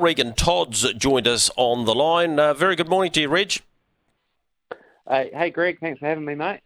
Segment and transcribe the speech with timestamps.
[0.00, 2.38] Regan Todd's joined us on the line.
[2.38, 3.60] Uh, very good morning to you, Reg.
[5.06, 5.78] Uh, hey, Greg.
[5.80, 6.60] Thanks for having me, mate.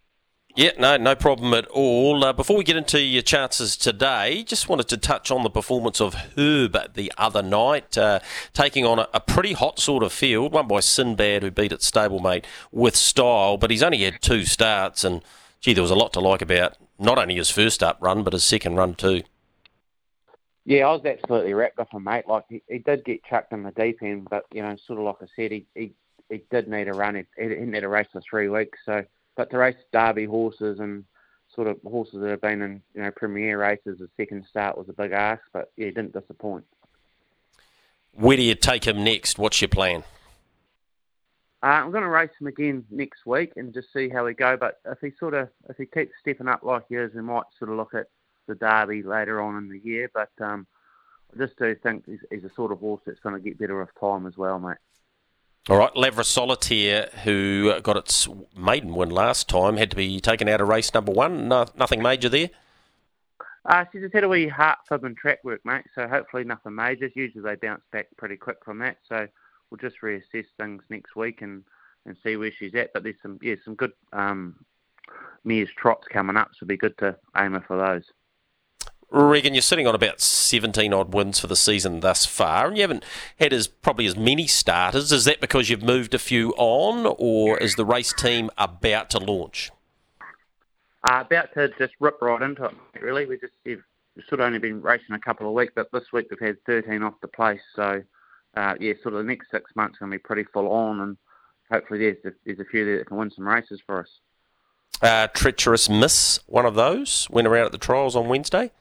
[0.56, 2.24] Yeah, no, no problem at all.
[2.24, 6.00] Uh, before we get into your chances today, just wanted to touch on the performance
[6.00, 8.20] of Herb the other night, uh,
[8.52, 11.90] taking on a, a, pretty hot sort of field, won by Sinbad, who beat its
[11.90, 15.22] stablemate with style, but he's only had two starts, and
[15.60, 18.32] gee, there was a lot to like about not only his first up run, but
[18.32, 19.22] his second run too.
[20.66, 22.26] Yeah, I was absolutely rapt off him, mate.
[22.26, 25.04] Like he, he did get chucked in the deep end, but you know, sort of
[25.04, 25.92] like I said, he he,
[26.30, 27.16] he did need a run.
[27.16, 28.78] He, he didn't need a race for three weeks.
[28.86, 29.04] So,
[29.36, 31.04] but to race Derby horses and
[31.54, 34.88] sort of horses that have been in you know premier races, the second start was
[34.88, 36.64] a big ask, but yeah, he didn't disappoint.
[38.14, 39.38] Where do you take him next?
[39.38, 40.04] What's your plan?
[41.62, 44.56] Uh, I'm going to race him again next week and just see how we go.
[44.56, 47.44] But if he sort of if he keeps stepping up like he is, we might
[47.58, 48.08] sort of look at
[48.46, 50.10] the Derby later on in the year.
[50.12, 50.66] But um,
[51.34, 53.78] I just do think he's, he's, a sort of horse that's going to get better
[53.78, 54.78] with time as well, mate.
[55.68, 60.46] All right, Lavros Solitaire, who got its maiden win last time, had to be taken
[60.48, 61.48] out of race number one.
[61.48, 62.50] No, nothing major there?
[63.64, 66.74] Uh, she just had a wee heart fib and track work, mate, so hopefully nothing
[66.74, 67.10] major.
[67.14, 69.26] Usually they bounce back pretty quick from that, so
[69.70, 71.64] we'll just reassess things next week and,
[72.04, 72.92] and see where she's at.
[72.92, 74.56] But there's some yeah some good um,
[75.44, 78.04] mares trots coming up, so it'll be good to aim her for those.
[79.14, 82.82] Regan, you're sitting on about 17 odd wins for the season thus far, and you
[82.82, 83.04] haven't
[83.38, 85.12] had as probably as many starters.
[85.12, 89.20] Is that because you've moved a few on, or is the race team about to
[89.20, 89.70] launch?
[91.04, 93.24] Uh, about to just rip right into it, really.
[93.24, 93.84] We just we've
[94.28, 97.04] sort of only been racing a couple of weeks, but this week we've had 13
[97.04, 97.62] off the place.
[97.76, 98.02] So,
[98.56, 101.00] uh, yeah, sort of the next six months are going to be pretty full on,
[101.00, 101.16] and
[101.70, 104.08] hopefully there's a, there's a few there that can win some races for us.
[105.00, 108.72] Uh, treacherous Miss, one of those, went around at the trials on Wednesday.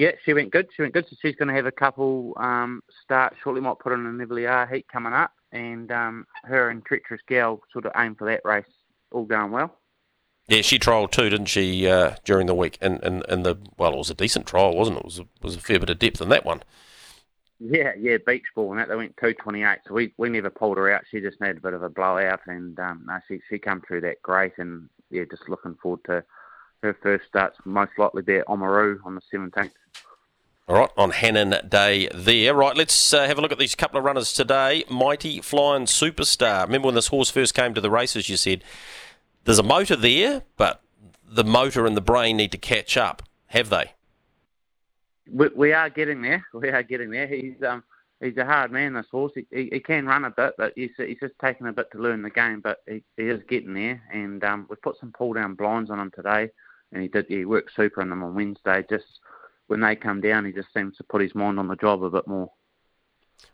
[0.00, 0.66] Yeah, she went good.
[0.74, 1.06] She went good.
[1.10, 3.60] So she's going to have a couple um, start shortly.
[3.60, 7.84] Might put on a Nivellier heat coming up, and um, her and Treacherous Gal sort
[7.84, 8.64] of aim for that race.
[9.12, 9.76] All going well.
[10.48, 12.78] Yeah, she trialled too, didn't she, uh, during the week?
[12.80, 15.00] And, and, and the well, it was a decent trial, wasn't it?
[15.00, 16.62] It was a, was a fair bit of depth in that one.
[17.58, 18.88] Yeah, yeah, beach ball and that.
[18.88, 21.02] They went two twenty eight, so we, we never pulled her out.
[21.10, 24.00] She just had a bit of a blowout, and um, no, she she come through
[24.00, 26.24] that great, and yeah, just looking forward to
[26.82, 27.58] her first starts.
[27.66, 29.74] Most likely be at Oamaru on the seventeenth.
[30.68, 32.54] All right, on Hannon Day there.
[32.54, 34.84] Right, let's uh, have a look at these couple of runners today.
[34.88, 36.64] Mighty Flying Superstar.
[36.64, 38.62] Remember when this horse first came to the races, you said
[39.44, 40.80] there's a motor there, but
[41.28, 43.22] the motor and the brain need to catch up.
[43.46, 43.94] Have they?
[45.28, 46.44] We, we are getting there.
[46.54, 47.26] We are getting there.
[47.26, 47.82] He's um
[48.20, 48.92] he's a hard man.
[48.92, 49.32] This horse.
[49.34, 51.98] He, he, he can run a bit, but he's, he's just taking a bit to
[51.98, 52.60] learn the game.
[52.60, 55.98] But he, he is getting there, and um, we've put some pull down blinds on
[55.98, 56.50] him today,
[56.92, 57.26] and he did.
[57.28, 58.84] He worked super on them on Wednesday.
[58.88, 59.20] Just
[59.70, 62.10] when they come down, he just seems to put his mind on the job a
[62.10, 62.50] bit more.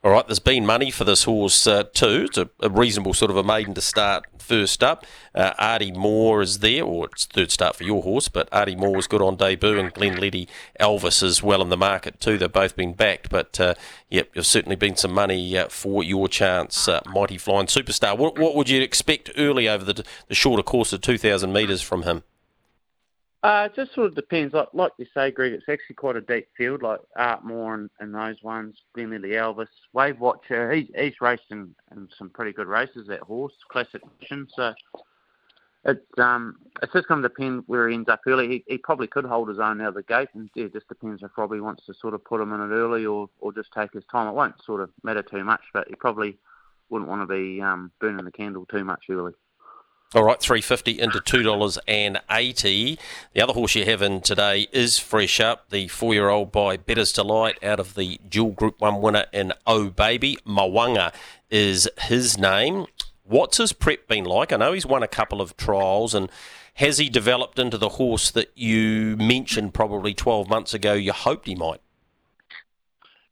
[0.03, 2.27] All right, there's been money for this horse uh, too.
[2.29, 5.05] It's a, a, reasonable sort of a maiden to start first up.
[5.35, 8.97] Uh, Artie Moore is there, or it's third start for your horse, but Artie Moore
[8.97, 10.49] was good on debut, and Glenledi
[10.81, 12.39] Elvis is well in the market too.
[12.39, 13.75] They've both been backed, but uh,
[14.09, 18.17] yep, there's certainly been some money uh, for your chance, uh, Mighty Flying Superstar.
[18.17, 22.03] What, what, would you expect early over the, the shorter course of 2,000 metres from
[22.03, 22.23] him?
[23.47, 24.53] Uh, it just sort of depends.
[24.55, 27.89] Like, like you say, Greg, it's actually quite a deep field, like Art Moore and,
[28.01, 30.73] and those ones, Glenledi Elvis, Wave Watcher.
[30.73, 34.49] He's, he's raced in, in some pretty good races, that horse, classic mission.
[34.57, 34.75] So
[35.85, 38.49] it's um it's just going to depend where he ends up early.
[38.49, 40.89] He, he probably could hold his own out of the gate, and yeah, it just
[40.89, 43.69] depends if Robbie wants to sort of put him in it early or, or just
[43.73, 44.27] take his time.
[44.27, 46.37] It won't sort of matter too much, but he probably
[46.91, 49.35] wouldn't want to be um, burning the candle too much early.
[50.15, 52.97] All right, three fifty into two dollars and eighty.
[53.35, 57.59] The other horse you have in today is Fresh Up, the four-year-old by Bettor's Delight
[57.63, 60.39] out of the dual Group One winner in Oh Baby.
[60.47, 61.13] Mo'unga
[61.51, 62.87] is his name.
[63.25, 64.53] What's his prep been like?
[64.53, 66.31] I know he's won a couple of trials, and
[66.75, 70.93] has he developed into the horse that you mentioned probably twelve months ago?
[70.93, 71.81] You hoped he might.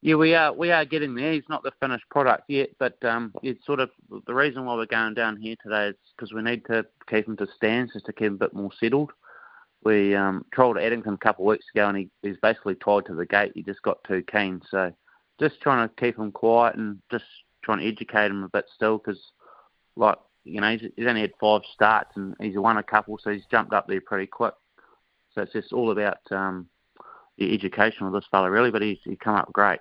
[0.04, 1.32] Yeah, we are we are getting there.
[1.32, 3.88] He's not the finished product yet, but um, it's sort of
[4.26, 7.38] the reason why we're going down here today is because we need to keep him
[7.38, 9.12] to stands just to keep him a bit more settled.
[9.82, 13.14] We um, trialled Addington a couple of weeks ago, and he, he's basically tied to
[13.14, 13.52] the gate.
[13.54, 14.92] He just got too keen, so
[15.40, 17.24] just trying to keep him quiet and just
[17.64, 19.32] trying to educate him a bit still because,
[19.96, 23.30] like, you know, he's, he's only had five starts and he's won a couple, so
[23.30, 24.52] he's jumped up there pretty quick.
[25.34, 26.68] So it's just all about um,
[27.38, 29.80] the education of this fella, really, but he's he come up great.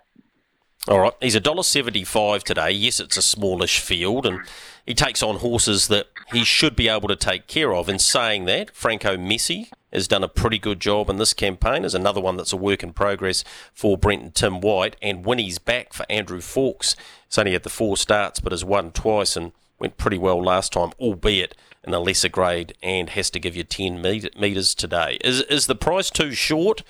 [0.85, 2.71] All right, he's a dollar seventy-five today.
[2.71, 4.41] Yes, it's a smallish field, and
[4.85, 7.87] he takes on horses that he should be able to take care of.
[7.87, 11.85] In saying that, Franco Messi has done a pretty good job in this campaign.
[11.85, 15.57] Is another one that's a work in progress for Brent and Tim White, and Winnie's
[15.57, 16.97] back for Andrew Fawkes.
[17.29, 20.73] He's only had the four starts, but has won twice and went pretty well last
[20.73, 25.17] time, albeit in a lesser grade, and has to give you ten metres today.
[25.23, 26.83] Is is the price too short?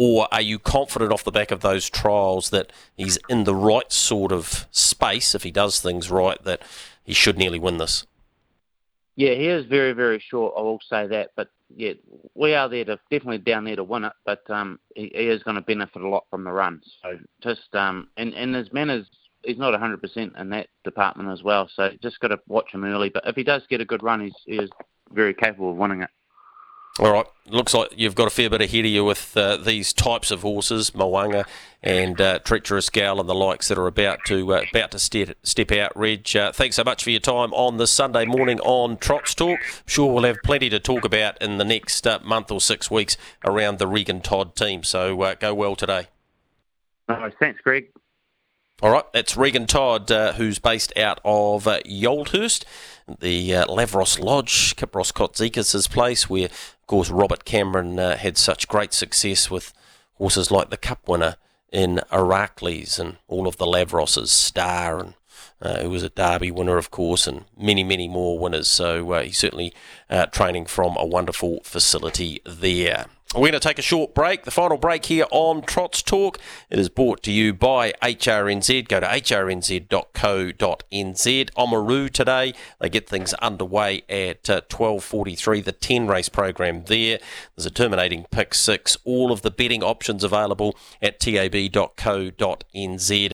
[0.00, 3.92] Or are you confident off the back of those trials that he's in the right
[3.92, 6.62] sort of space, if he does things right, that
[7.02, 8.06] he should nearly win this?
[9.16, 10.54] Yeah, he is very, very short.
[10.56, 11.32] I will say that.
[11.34, 11.94] But yeah,
[12.36, 14.12] we are there to definitely down there to win it.
[14.24, 16.80] But um, he, he is going to benefit a lot from the run.
[17.02, 19.04] So just um, and and his manners,
[19.42, 21.68] he's not 100% in that department as well.
[21.74, 23.08] So just got to watch him early.
[23.08, 24.70] But if he does get a good run, he's he is
[25.10, 26.10] very capable of winning it.
[27.00, 29.92] All right, looks like you've got a fair bit ahead of you with uh, these
[29.92, 31.46] types of horses, Mo'unga
[31.80, 35.36] and uh, Treacherous Gal and the likes that are about to uh, about to step,
[35.44, 35.96] step out.
[35.96, 39.60] Reg, uh, thanks so much for your time on this Sunday morning on Trots Talk.
[39.60, 42.90] I'm sure we'll have plenty to talk about in the next uh, month or six
[42.90, 44.82] weeks around the Regan Todd team.
[44.82, 46.08] So uh, go well today.
[47.38, 47.90] Thanks, Greg.
[48.80, 52.64] All right, that's Regan Todd, uh, who's based out of uh, Yaldhurst,
[53.18, 56.48] the uh, Lavros Lodge, Kypros Kotzikas' place, where,
[56.88, 59.72] course, Robert Cameron uh, had such great success with
[60.14, 61.36] horses like the Cup winner
[61.70, 65.14] in Herakles and all of the Lavroses, Star, and
[65.62, 68.68] uh, who was a Derby winner, of course, and many, many more winners.
[68.68, 69.72] So uh, he's certainly
[70.32, 73.06] training from a wonderful facility there.
[73.34, 74.44] We're going to take a short break.
[74.44, 76.38] The final break here on Trots Talk.
[76.70, 78.88] It is brought to you by HRNZ.
[78.88, 79.90] Go to hrnz.co.nz.
[81.50, 82.54] Oamaru today.
[82.80, 85.62] They get things underway at uh, 12.43.
[85.62, 87.18] The 10 race program there.
[87.54, 88.96] There's a terminating pick six.
[89.04, 92.32] All of the betting options available at tab.co.nz.